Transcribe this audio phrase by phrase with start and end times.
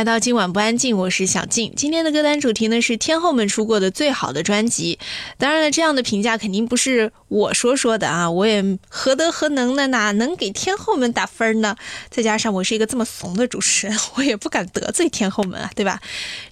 [0.00, 1.74] 来到今晚不安静，我是小静。
[1.76, 4.98] 今天的歌单主题呢是天后们出过的最好的专辑。
[5.36, 9.88] 当然了，这样的评价肯定不是我说说的啊，我也何德何能呢？
[9.88, 11.76] 哪能给天后们打分呢？
[12.08, 16.00] 再加上我是一个这么怂的主持人， 我也不敢得罪天后们啊，对吧？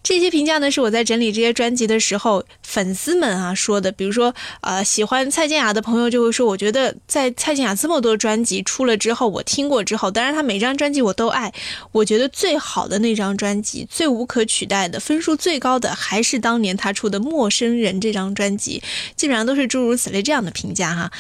[0.02, 3.90] 这些评价呢是我在整理这些专辑的时候，粉丝们啊说的。
[3.92, 11.50] 比如说，呃，喜欢蔡健雅的朋友就会说，我觉得在蔡健雅这么多专辑出了之后，我听过之后，当然她每张专辑我都爱，
[11.92, 18.82] 我觉得最好的那张专辑，最无可取代的，分数最高的，还是当年他出的《陌生人》这张专辑，
[19.16, 21.10] 基本上都是诸如此类这样的评价哈。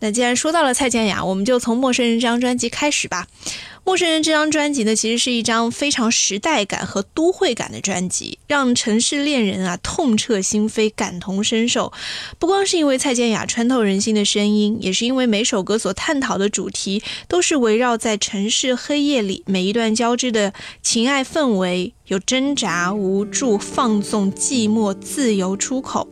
[0.00, 3.26] 那既然说到了蔡健雅，我们就从《陌生人》这张专辑开始吧。
[3.86, 11.92] 《陌生人》这张专辑呢，其实是一张非常时代感和都会感的专辑，让城市恋人啊痛彻心扉、感同身受。
[12.40, 26.08] 不光是因为蔡健雅穿透人心的声音，也是因为每首歌所探讨的主题都是围绕在城市黑夜里每一段交织的情爱氛围，有挣扎、无助、放纵、寂寞、自由出口，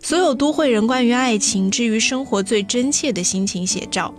[0.00, 4.14] 所有都会人关于爱情之于生活最真切的心情写照。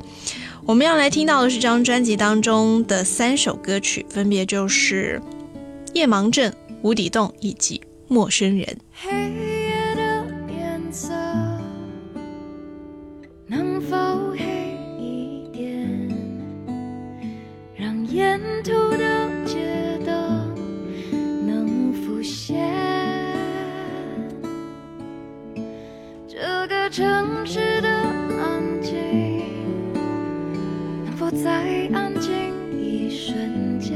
[0.68, 5.22] 我们要来听到的是这张专辑当中的三首歌曲，分别就是
[5.94, 6.52] 《夜盲症》
[6.82, 7.78] 《无底洞》以及
[8.10, 8.66] 《陌生人》。
[8.94, 11.14] 黑夜的颜色
[13.45, 13.95] 能否
[14.32, 16.10] 黑一点，
[17.73, 20.54] 让沿途的街灯
[21.48, 22.58] 能浮现？
[26.28, 27.86] 这个城市的
[31.43, 32.31] 在安静
[32.80, 33.95] 一瞬间，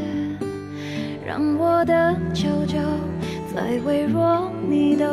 [1.25, 2.78] 让我的求救
[3.53, 5.06] 再微弱，你都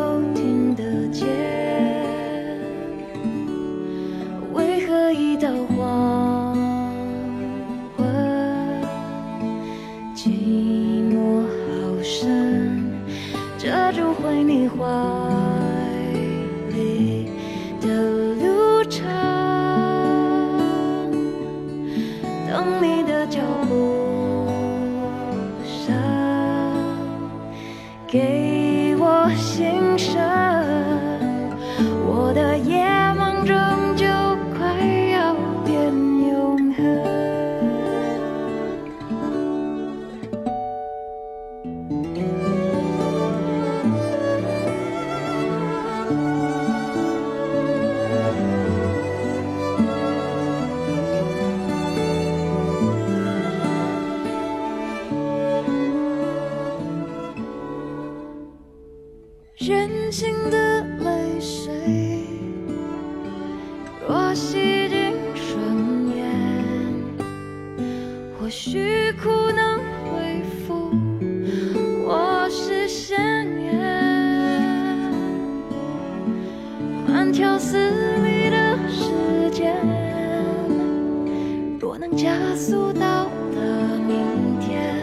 [82.48, 85.02] 加速到了明天。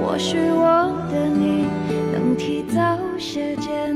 [0.00, 1.66] 或许我的你
[2.10, 3.94] 能提早些见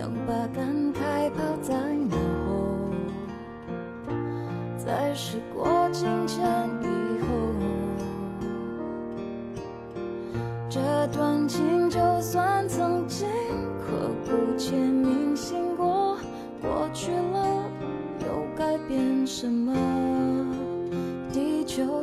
[0.00, 0.64] 能把感
[0.94, 1.74] 慨抛在
[2.08, 2.16] 脑
[2.46, 2.50] 后
[4.78, 6.40] 在时过境迁
[6.80, 6.86] 以
[7.20, 7.26] 后
[10.70, 13.28] 这段情就算曾经
[13.78, 16.16] 刻骨铭心过
[16.62, 17.70] 过去了
[18.20, 18.26] 又
[18.56, 19.74] 改变什么？
[21.30, 22.02] 地球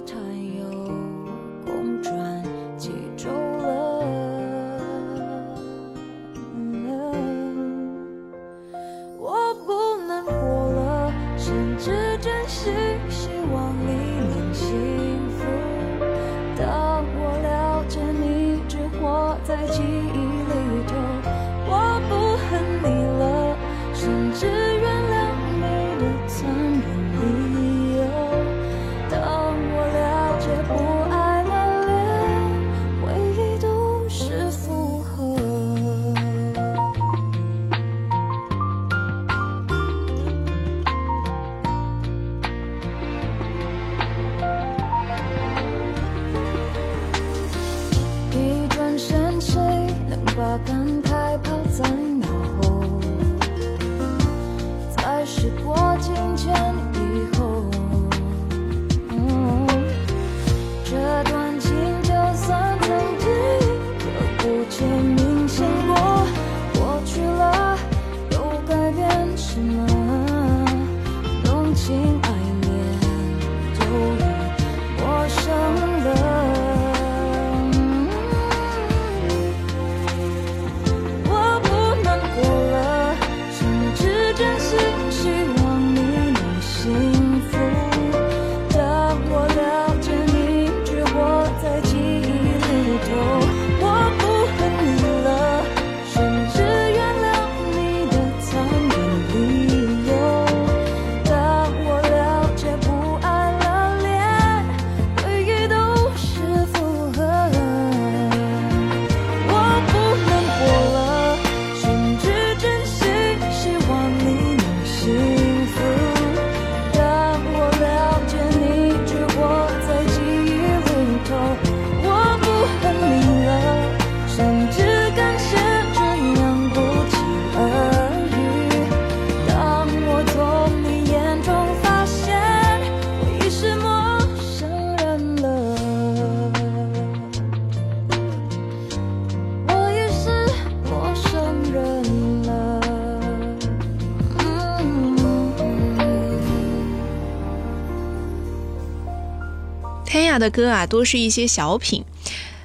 [150.49, 152.03] 歌啊，多是一些小品，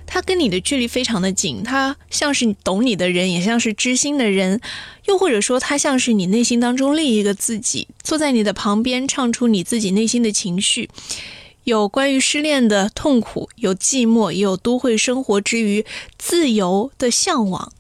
[0.07, 4.61] 它跟你的距离非常的近，它像是懂你的人，也像是知心的人，
[5.07, 10.89] 又或者说它像是你内心当中另一个自己，坐在你的旁边，唱出你自己内心的情绪。
[11.65, 15.87] 有关于失恋的痛苦，有寂寞，也有都会生活之余
[16.19, 17.73] 自由的向往。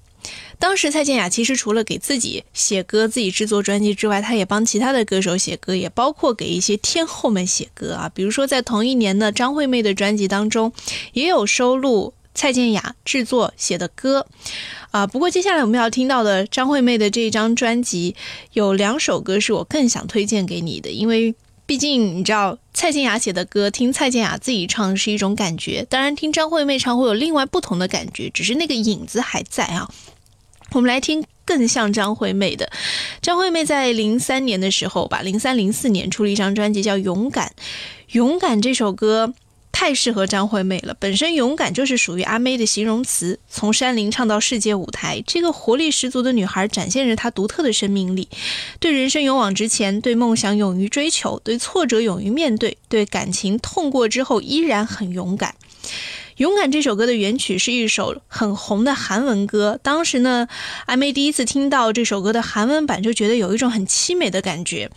[0.58, 8.10] 当时蔡健雅其实除了给自己写歌、自己制作专辑之外，她也帮其他的歌手写歌，也包括给一些天后们写歌啊。
[8.14, 10.72] 比如说在同一年的张惠妹的专辑当中，
[11.12, 14.26] 也有收录蔡健雅制作写的歌
[14.90, 15.06] 啊。
[15.06, 18.14] 不过接下来我们要听到的张惠妹的这张专辑，
[18.52, 21.34] 有两首歌是我更想推荐给你的，因为。
[21.64, 29.88] 毕竟你知道，蔡健雅写的歌，听蔡健雅自己唱是一种感觉，当然听张惠妹唱会有另外不同的感觉，只是那个影子还在啊。
[30.72, 32.70] 我们来听更像张惠妹的。
[33.20, 37.48] 张惠妹在零三年的时候吧，零三零四年出了一张专辑叫《勇敢》，
[38.12, 39.34] 《勇敢》这首歌。
[39.74, 43.40] 太适合张惠妹了，本身勇敢就是属于阿妹的形容词。
[43.48, 48.28] 从山林唱到世界舞台，这个活力十足的女孩展现着她独特的生命力，
[48.78, 55.54] 对人生勇往直前，对梦想勇于追求，对挫折勇于面对，对感情痛过之后依然很勇敢。
[56.42, 60.48] 勇敢这首歌的原曲是一首很红的韩文歌，当时呢，
[60.86, 64.90] 阿妹第一次听到这首歌的韩文版，就觉得有一种很凄美的感觉。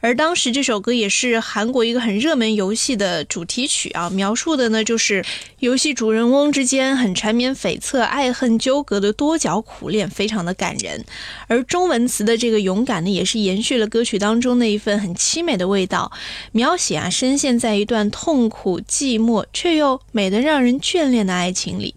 [0.00, 5.24] 而当时这首歌也是韩国一个很热门游戏的主题曲啊，描述的呢就是
[5.58, 11.04] 游戏主人翁之间很缠绵悱恻、爱恨纠葛的多角苦恋，非常的感人。
[11.48, 16.12] 而中文词的这个勇敢呢，也是延续了歌曲当中那一份很凄美的味道，
[16.52, 21.94] 描写啊深陷在一段痛苦、寂寞却又美得让人眷恋的爱情里，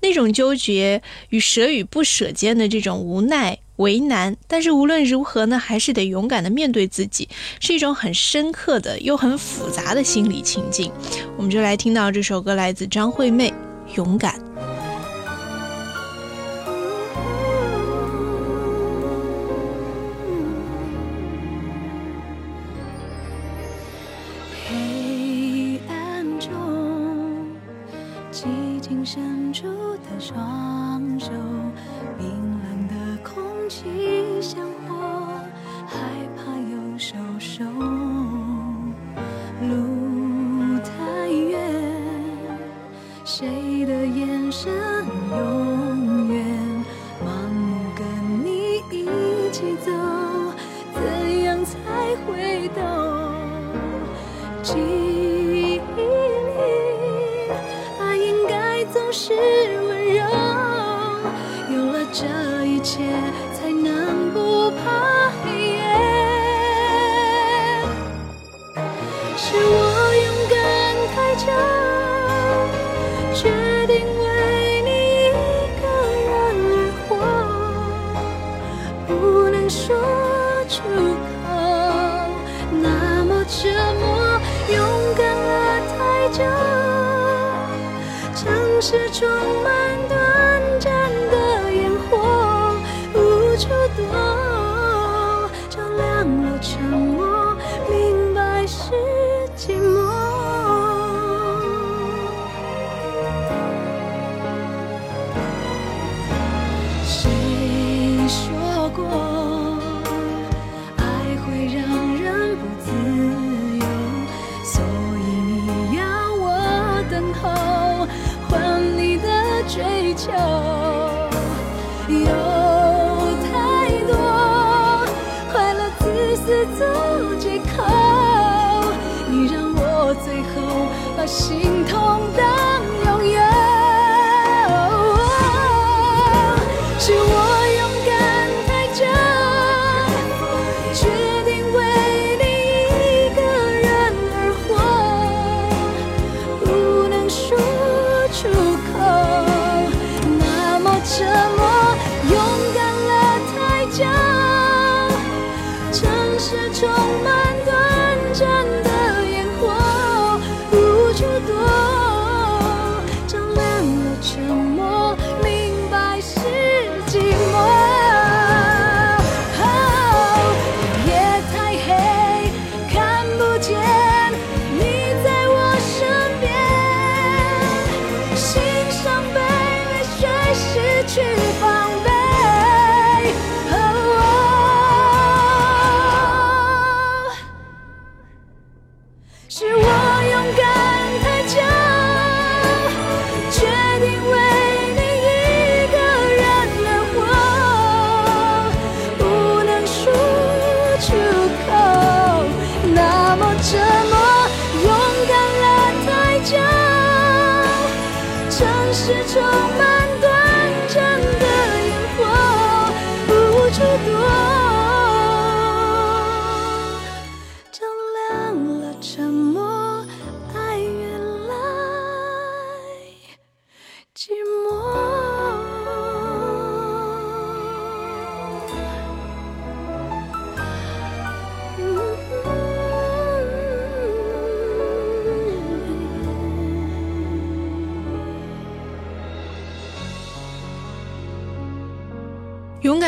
[0.00, 10.92] 那种纠结与舍与不舍间的这种无奈、为难，但是无论如何呢，还是得勇敢的面对自己，是一种很深刻的又很复杂的心理情境。
[11.36, 13.52] 我们就来听到这首歌，来自张惠妹，
[13.96, 14.38] 《勇敢》。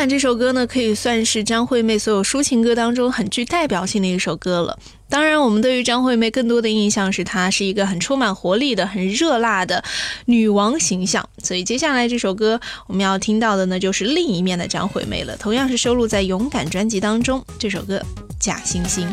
[0.07, 4.77] 这首歌呢可以算是张惠妹所有抒情歌当中很具代表性的一首歌了。
[5.09, 9.83] 当然我们对于张惠妹更多的印象是她是一个很充满活力的很热辣的
[10.25, 11.27] 女王形象。
[11.43, 15.35] 所以接下来这首歌我们要听到的呢就是另一面的张惠妹了。
[15.37, 18.01] 同样是收录在勇敢专辑当中这首歌
[18.39, 19.07] 假惺惺。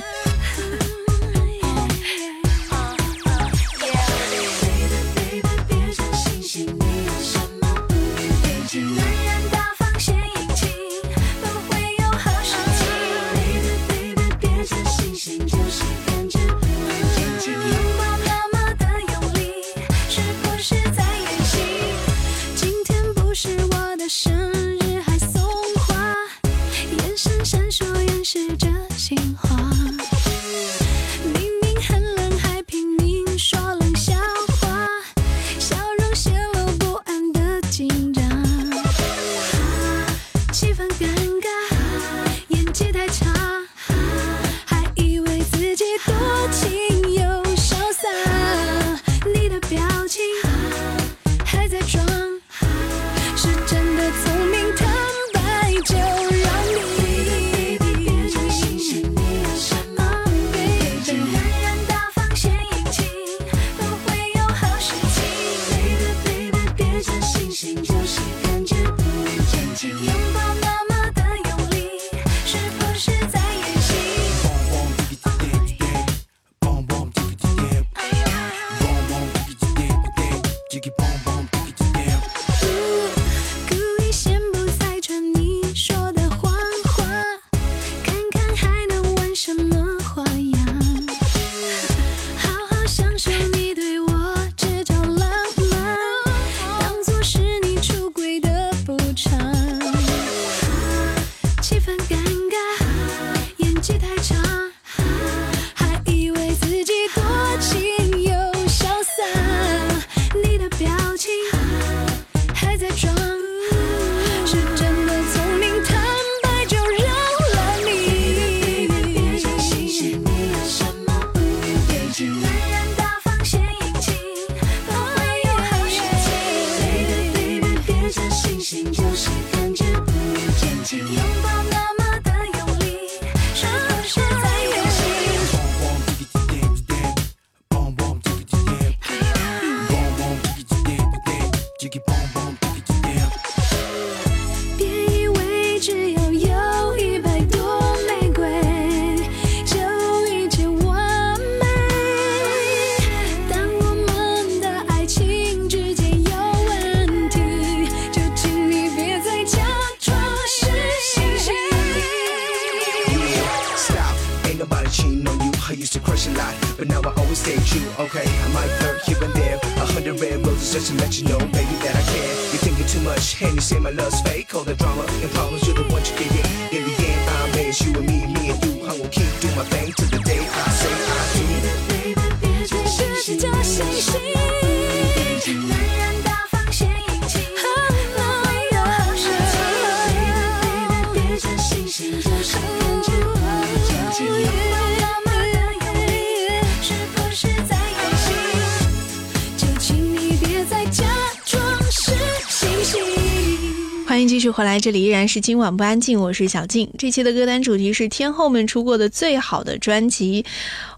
[204.76, 206.90] 来，这里依然是今晚不安静，我是小静。
[206.98, 210.44] 这期的歌单主题是天后们出过的最好的专辑。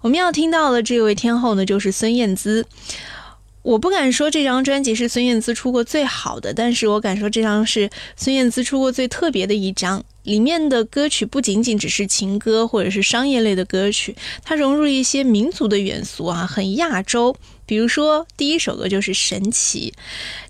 [0.01, 2.67] 我们要听到的这位天后呢，就是孙燕姿。
[3.62, 10.05] 我不敢说这张专辑是孙燕姿出过最好的，但是我敢说这张是孙燕姿出过最特别的一张。
[10.25, 17.37] 里面的歌曲不仅仅只是情歌或者是商业类的歌曲，它融入一些民族的元素啊，很亚洲。
[17.64, 19.95] 比如说第一首歌就是《神奇》，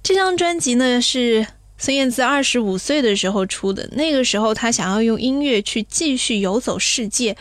[0.02, 1.46] 这张专辑呢是。
[1.78, 7.36] 孙燕姿二十五岁的时候出的，那个时候她想要用音乐去继续游走世界，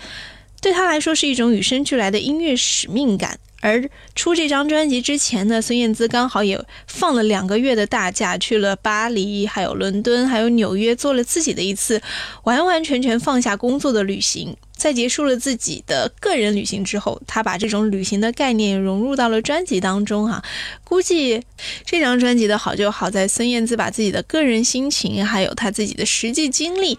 [0.62, 3.40] 对她来说是一种与生俱来的音乐使命感。
[3.60, 12.00] 而出这张专辑之前呢，孙燕姿刚好也放了两个月的大假，去了巴黎、还有伦敦、还有纽约，做了自己的一次
[12.44, 14.56] 完完全全放下工作的旅行。
[14.78, 20.42] 在结束了自己的个人旅行之后，他把这种旅行的概念融入到了专辑当中哈。
[20.84, 21.44] 估计
[21.84, 26.98] 这张专辑的好就好在孙燕姿把自己的个人心情，还有她自己的实际经历，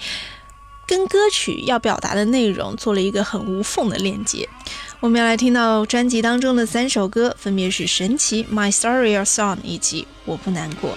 [0.86, 4.48] 跟歌曲要表达的内容做了一个很无缝的链接。
[5.00, 10.90] 我们要来听到专辑当中的三首歌，分别是《神奇》、《My Story Your Song》以及《我不难过》。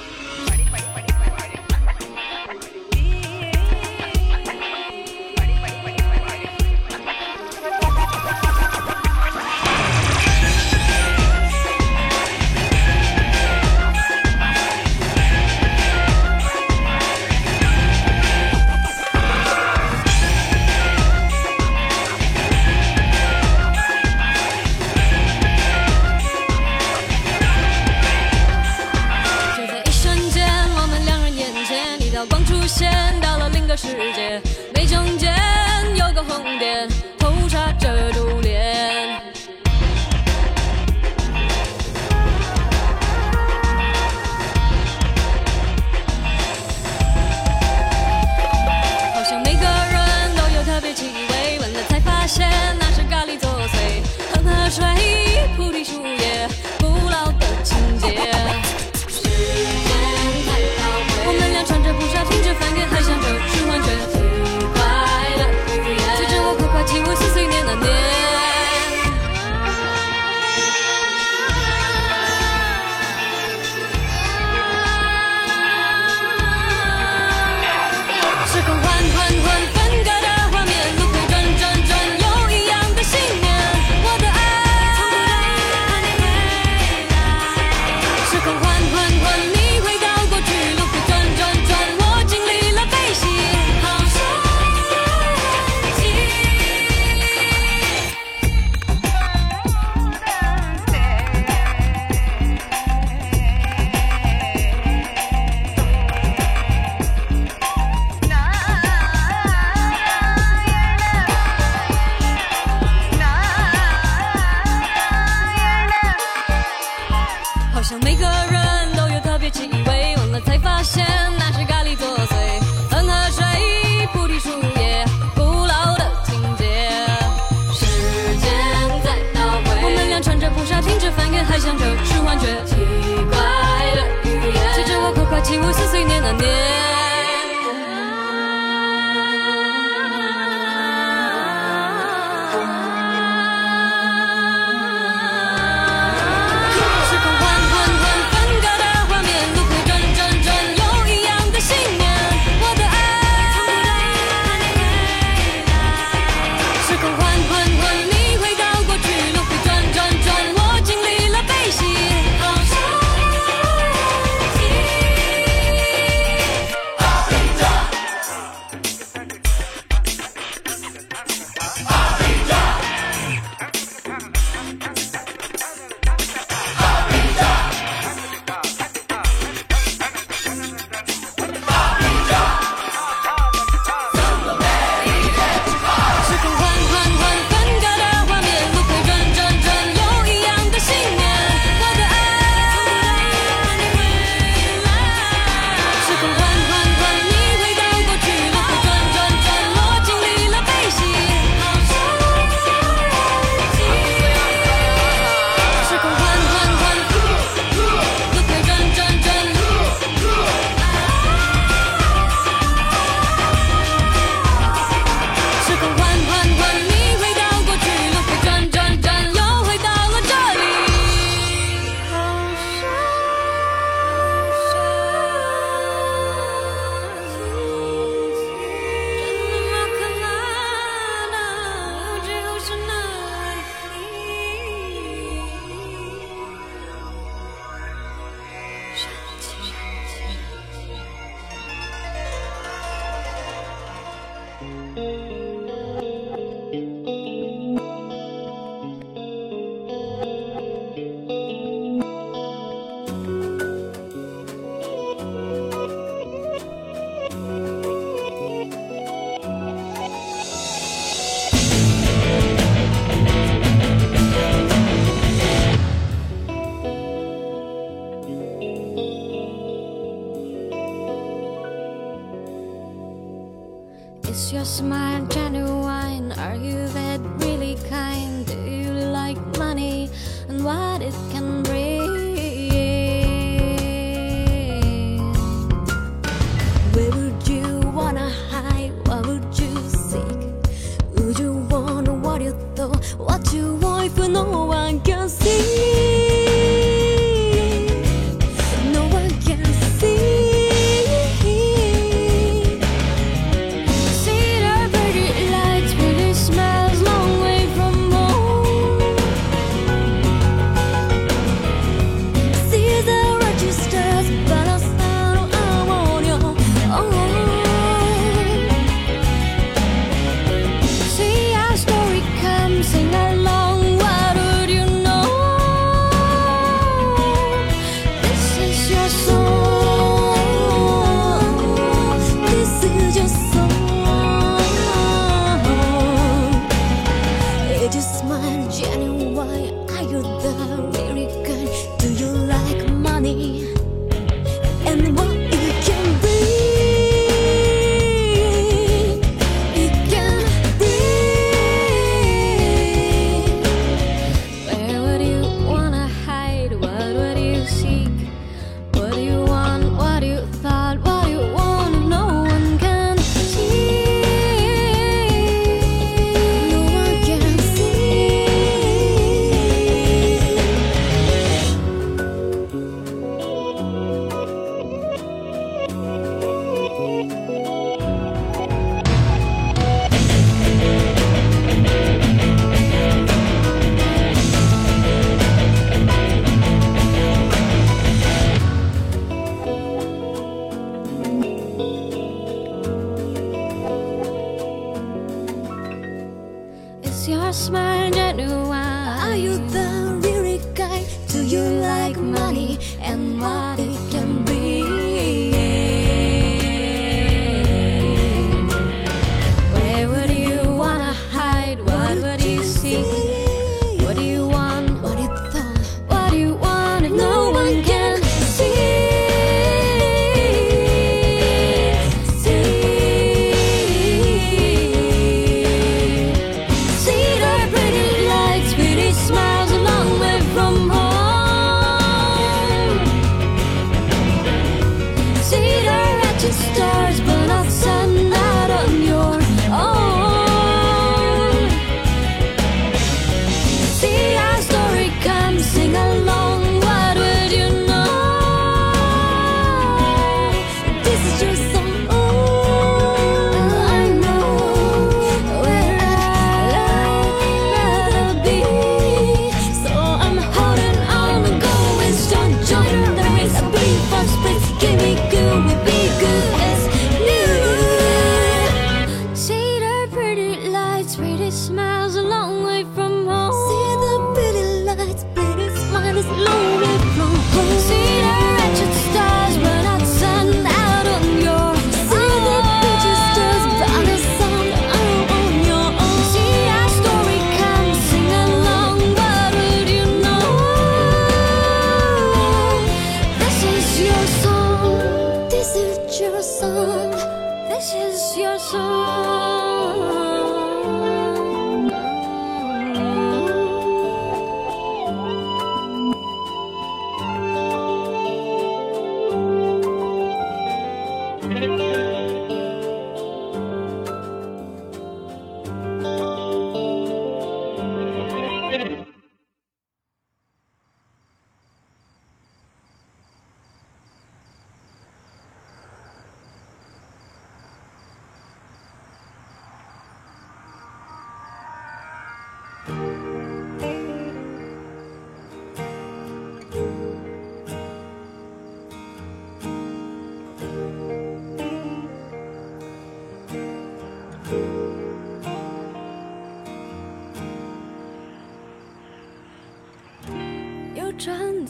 [135.51, 135.90] 情无私。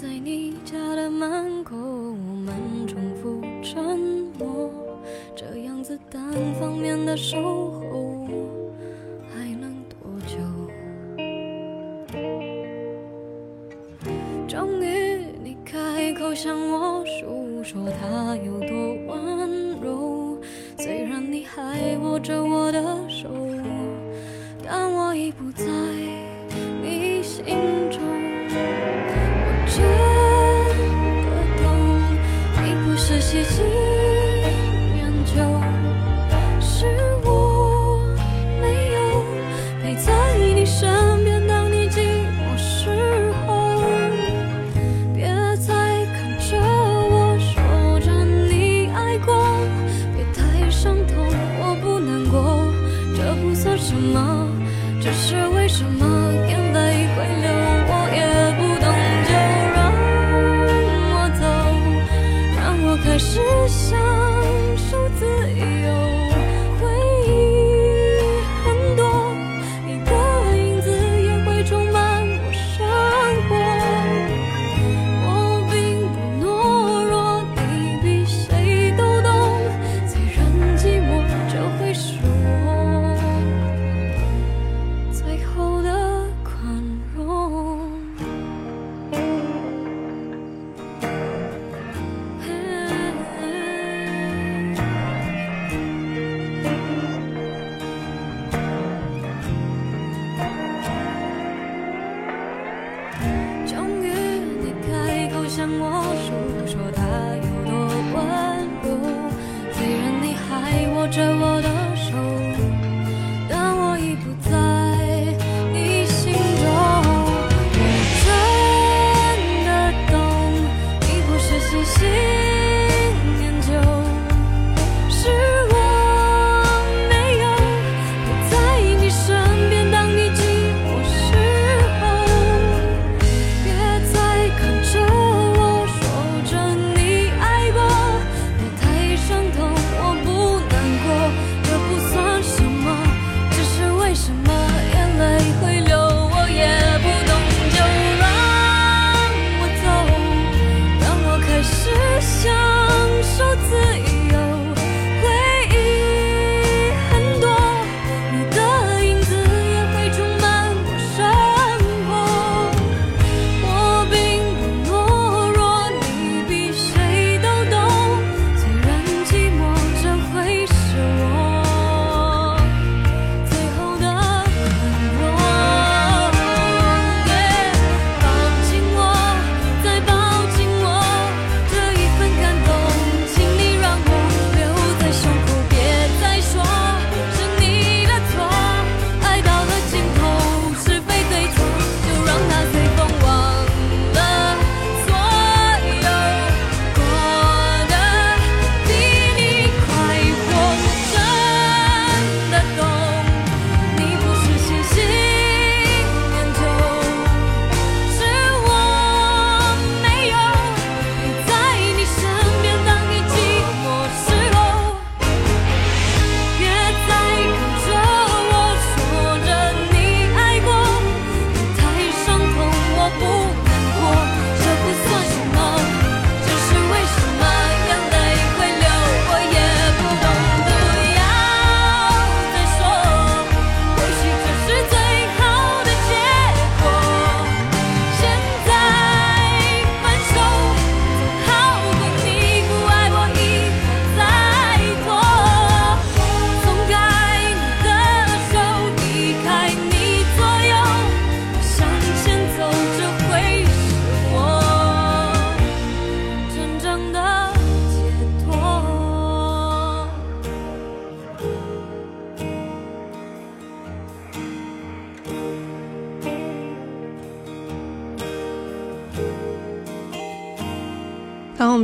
[0.01, 1.60] 在你家的门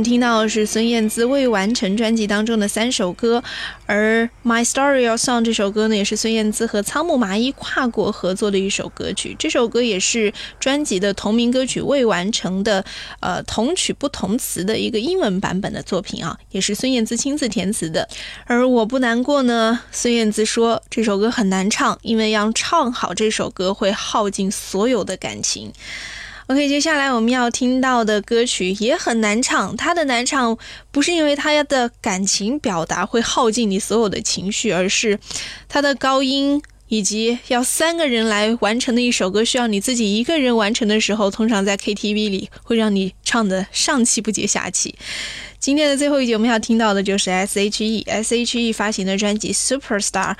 [0.08, 3.44] 听到的是孙燕姿未完成专辑当中的三首歌，
[3.84, 9.36] 而《My Story of Song》这首歌呢，也是孙燕姿和仓木麻衣跨国合作的一首歌曲。
[9.38, 12.82] 这首歌也是专辑的同名歌曲《未完成的》
[13.20, 18.08] 呃同曲不同词的一个英文版本的作品啊，也是孙燕姿亲自填词的。
[18.46, 25.70] 而我不难过呢，孙燕姿说这首歌很难唱，因为要唱好这首歌会耗尽所有的感情。
[26.48, 30.56] ok 接下来我们要听到的歌曲也很难唱它的难唱
[30.90, 35.18] 不是因为它的感情表达会耗尽你所有的情绪而是
[35.68, 44.94] 它的高音以及要三个人来完成的一首歌需要你自己一个人完成的时候通常在 ktv 里会让你唱的上气不接下气。
[45.60, 50.34] 今天的最后一节我们要听到的就是 S.H.E S.H.E 发行的专辑《Superstar》，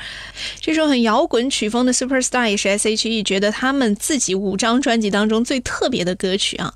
[0.60, 6.72] 这首很摇滚曲风的《Superstar》也是 S.H.E 觉得他们自己五张专辑当中最特别的歌曲啊。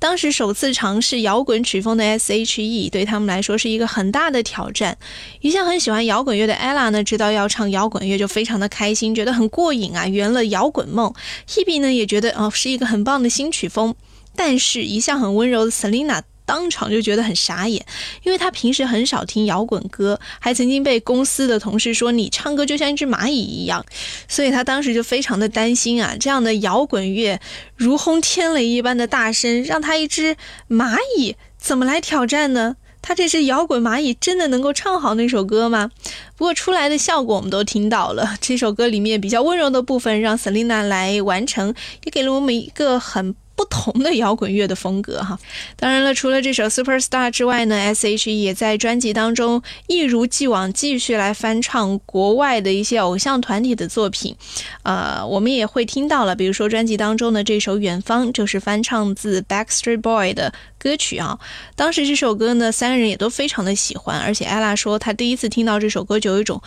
[0.00, 4.98] 当时首次尝试摇滚曲风的 S.H.E 对他们来说是一个很大的挑战。
[5.40, 11.14] 一向很喜欢摇滚乐的 Ella 呢，知道要唱摇滚乐就非常的开心，觉得很过瘾啊，圆了摇滚梦。
[11.48, 13.94] Hebe 呢也觉得哦是一个很棒的新曲风。
[14.36, 17.84] 但是，一向很温柔的 Selina 当场就觉得很傻眼，
[18.22, 23.84] 因为他平时很少听摇滚歌，还曾经被公司的同事说你唱歌就像一只蚂蚁一样，
[24.28, 27.40] 所以他当时就非常的担心啊，这样的摇滚乐
[27.76, 30.36] 如轰天雷一般的大声，让他一只
[30.68, 32.76] 蚂蚁怎么来挑战呢？
[33.00, 35.90] 他这只摇滚蚂蚁真的能够唱好那首歌吗？
[36.36, 41.74] 不过出来的效果我们都听到了，这首歌里面比较温柔的部分让 Selina 来完成，
[42.04, 43.34] 也给了我们一个很。
[43.56, 45.38] 不同的摇滚乐的风格哈，
[45.76, 54.34] 当然了，除了这首《Superstar》之外呢，S.H.E 也在专辑当中一如既往继续来翻唱国外的一些偶像团体的作品，
[54.82, 61.38] 呃，我们也会听到了，比如说专辑当中的这首《远方》就是翻唱自 Backstreet Boy 的歌曲啊。
[61.76, 66.60] 当时这首歌呢，三个人也都非常的喜欢，而且 Ella 说她第一次听到这首歌就有一种。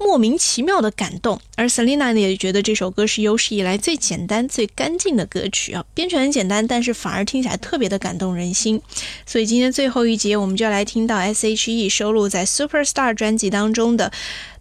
[0.00, 8.80] 莫名其妙的感动，而 Selina 呢也觉得这首歌是有史以来最简单、最干净的歌曲啊，编曲很简单，但是反而听起来特别的感动人心。
[9.26, 14.10] 所以今天最后一节，我们就要来听到 S.H.E 收录在《Superstar》专辑当中的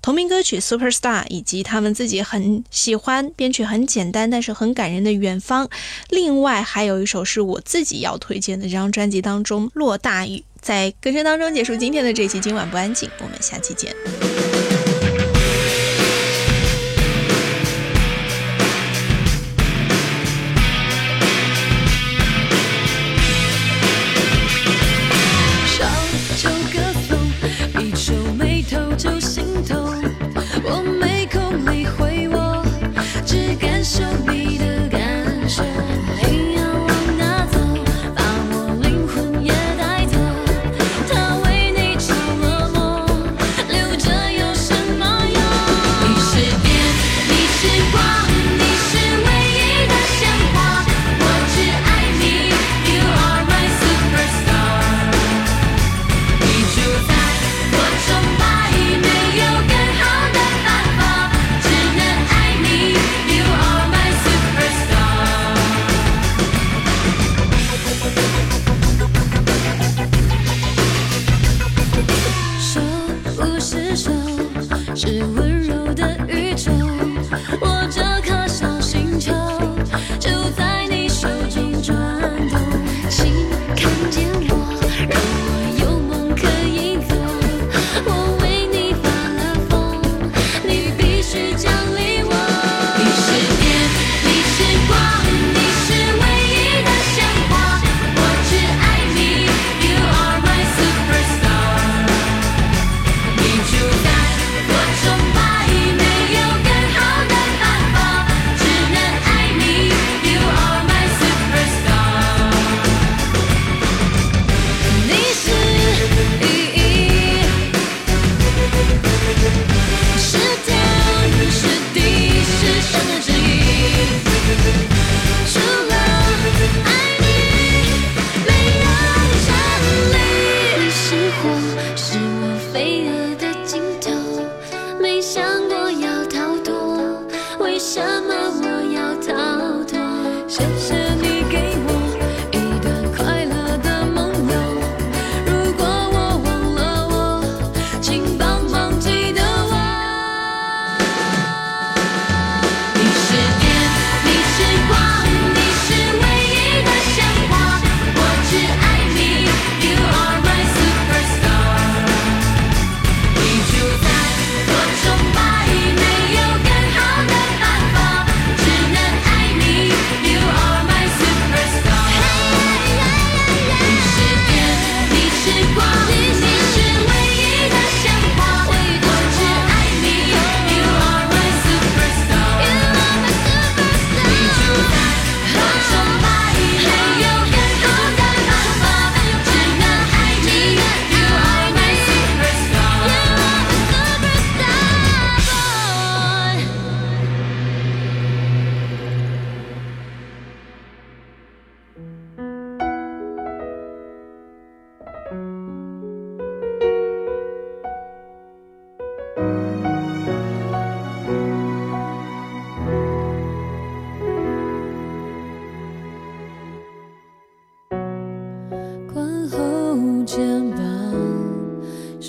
[0.02, 5.66] 同名歌曲《Superstar》，以及他们自己很喜欢、编曲很简单但是很感人的《远方》。
[6.10, 10.38] 另外还有一首是我自己要推荐的这张专辑当中《落大雨》。
[10.62, 13.96] 在歌声当中结束今天的这期《今晚不安静》，我们下期见。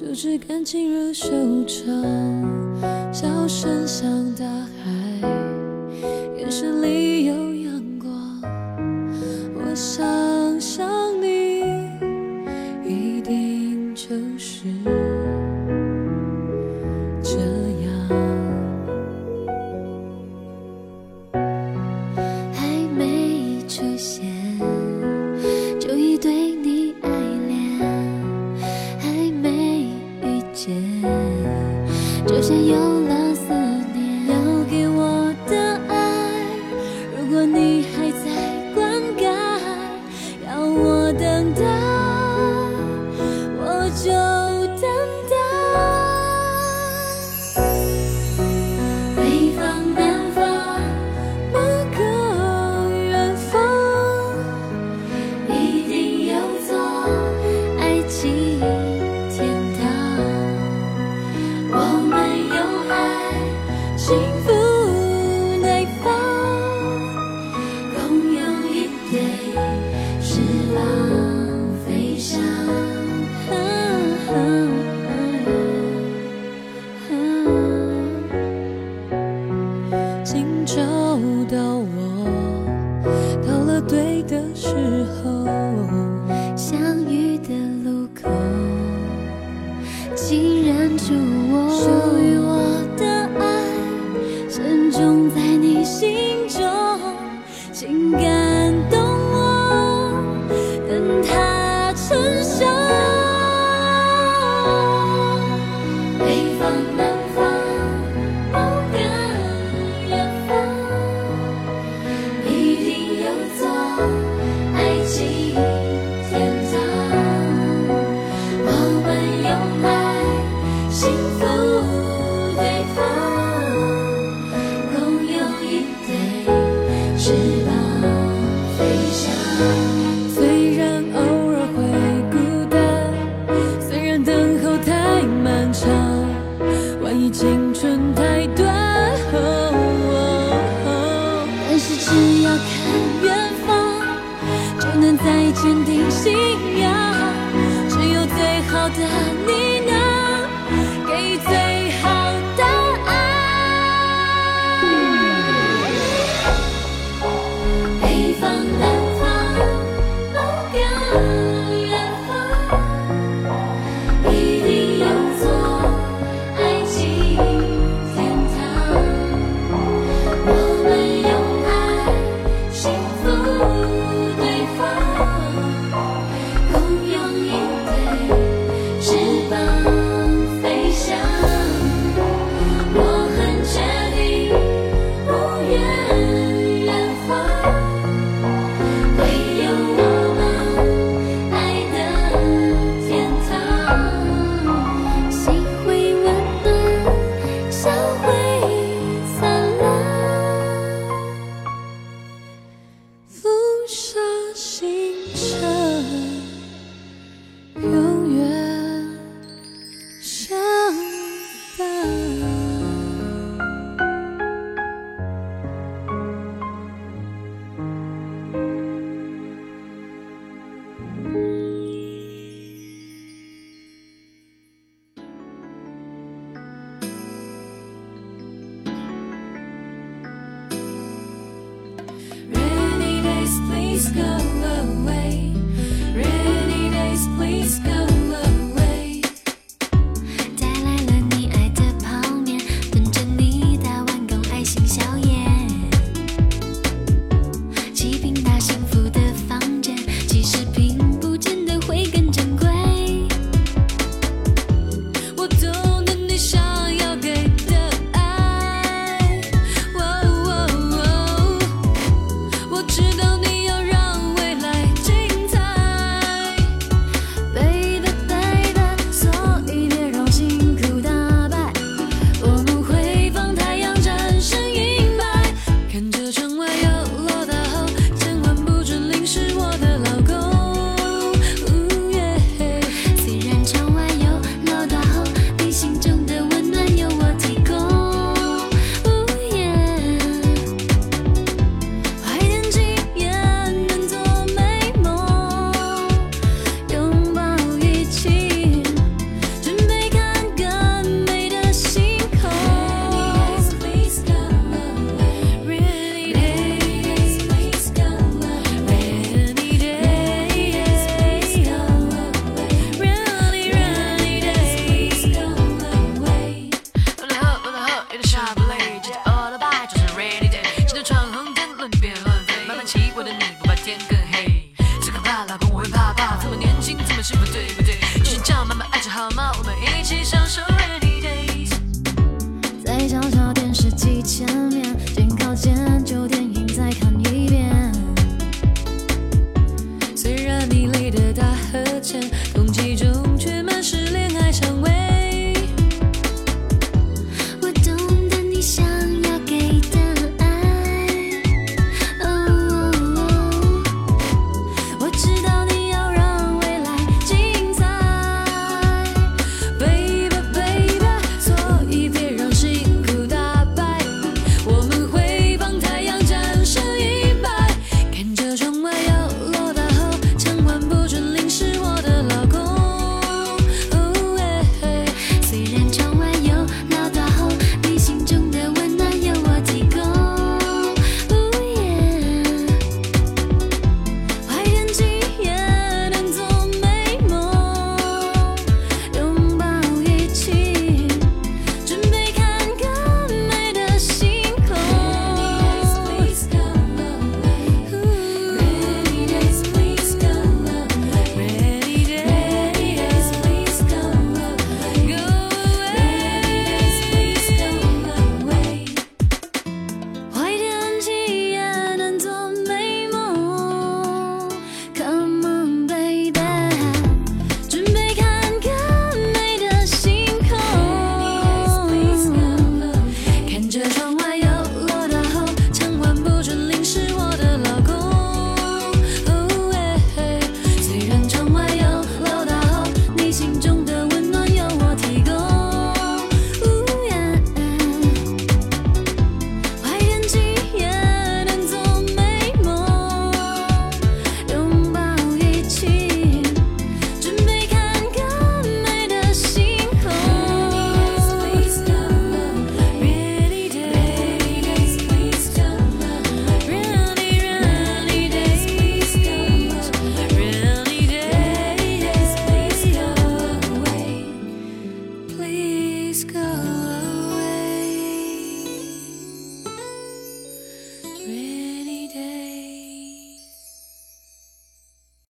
[0.01, 1.29] 手指感情如收
[1.67, 1.85] 场，
[3.13, 4.91] 笑声像大海，
[6.39, 7.10] 眼神里。
[97.91, 98.30] tenga